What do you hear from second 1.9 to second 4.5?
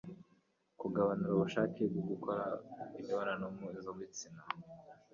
bwo gukora imibonano mpuzabitsina